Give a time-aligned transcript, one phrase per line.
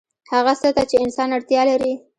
[0.31, 1.93] هغه څه ته چې انسان اړتیا لري